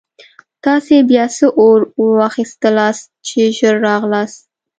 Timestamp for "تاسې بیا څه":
0.65-1.45